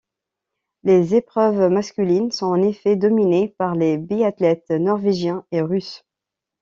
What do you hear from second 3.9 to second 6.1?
biathlètes norvégiens et russes.